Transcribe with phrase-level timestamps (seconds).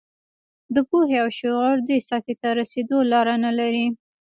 [0.73, 3.85] د پوهې او شعور دې سطحې ته رسېدو لاره نه لري.